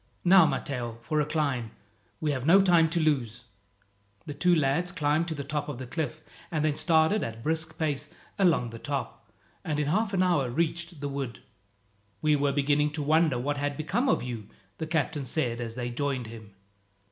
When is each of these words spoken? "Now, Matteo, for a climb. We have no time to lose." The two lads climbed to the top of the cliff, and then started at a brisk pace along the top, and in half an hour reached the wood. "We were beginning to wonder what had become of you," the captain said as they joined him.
"Now, 0.25 0.47
Matteo, 0.47 0.97
for 1.03 1.21
a 1.21 1.27
climb. 1.27 1.73
We 2.19 2.31
have 2.31 2.43
no 2.43 2.59
time 2.63 2.89
to 2.89 2.99
lose." 2.99 3.43
The 4.25 4.33
two 4.33 4.55
lads 4.55 4.91
climbed 4.91 5.27
to 5.27 5.35
the 5.35 5.43
top 5.43 5.69
of 5.69 5.77
the 5.77 5.85
cliff, 5.85 6.21
and 6.49 6.65
then 6.65 6.75
started 6.75 7.21
at 7.23 7.35
a 7.35 7.37
brisk 7.37 7.77
pace 7.77 8.09
along 8.39 8.71
the 8.71 8.79
top, 8.79 9.31
and 9.63 9.79
in 9.79 9.85
half 9.85 10.11
an 10.11 10.23
hour 10.23 10.49
reached 10.49 11.01
the 11.01 11.07
wood. 11.07 11.43
"We 12.19 12.35
were 12.35 12.51
beginning 12.51 12.89
to 12.93 13.03
wonder 13.03 13.37
what 13.37 13.57
had 13.57 13.77
become 13.77 14.09
of 14.09 14.23
you," 14.23 14.47
the 14.79 14.87
captain 14.87 15.25
said 15.27 15.61
as 15.61 15.75
they 15.75 15.91
joined 15.91 16.25
him. 16.25 16.55